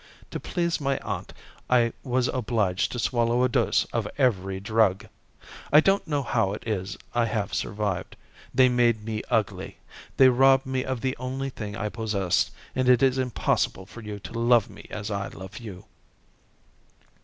To 0.31 0.39
please 0.39 0.81
my 0.81 0.97
aunt 1.01 1.31
I 1.69 1.93
was 2.01 2.27
obliged 2.27 2.91
to 2.91 2.97
swallow 2.97 3.43
a 3.43 3.49
dose 3.49 3.85
of 3.93 4.07
every 4.17 4.59
drug. 4.59 5.05
I 5.71 5.79
don't 5.79 6.07
know 6.07 6.23
how 6.23 6.53
it 6.53 6.63
is 6.67 6.97
I 7.13 7.25
have 7.27 7.53
survived. 7.53 8.15
They 8.51 8.67
made 8.67 9.05
me 9.05 9.21
ugly. 9.29 9.77
They 10.17 10.29
robbed 10.29 10.65
me 10.65 10.83
of 10.83 11.01
the 11.01 11.15
only 11.17 11.51
thing 11.51 11.77
I 11.77 11.89
possessed, 11.89 12.49
and 12.75 12.89
it 12.89 13.03
is 13.03 13.19
impossible 13.19 13.85
for 13.85 14.01
you 14.01 14.17
to 14.21 14.39
love 14.39 14.71
me 14.71 14.87
as 14.89 15.11
I 15.11 15.27
love 15.27 15.59
you." 15.59 15.85